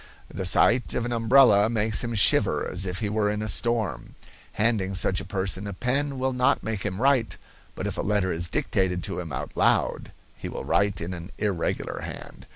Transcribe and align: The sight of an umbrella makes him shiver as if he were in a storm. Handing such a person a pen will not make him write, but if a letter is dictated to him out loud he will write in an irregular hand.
The 0.33 0.45
sight 0.45 0.95
of 0.95 1.05
an 1.05 1.11
umbrella 1.11 1.69
makes 1.69 2.03
him 2.03 2.15
shiver 2.15 2.67
as 2.67 2.87
if 2.87 3.01
he 3.01 3.07
were 3.07 3.29
in 3.29 3.43
a 3.43 3.47
storm. 3.47 4.15
Handing 4.53 4.95
such 4.95 5.21
a 5.21 5.25
person 5.25 5.67
a 5.67 5.73
pen 5.73 6.17
will 6.17 6.33
not 6.33 6.63
make 6.63 6.81
him 6.81 6.99
write, 6.99 7.37
but 7.75 7.85
if 7.85 7.99
a 7.99 8.01
letter 8.01 8.31
is 8.31 8.49
dictated 8.49 9.03
to 9.03 9.19
him 9.19 9.31
out 9.31 9.55
loud 9.55 10.11
he 10.39 10.49
will 10.49 10.65
write 10.65 11.01
in 11.01 11.13
an 11.13 11.31
irregular 11.37 11.99
hand. 12.01 12.47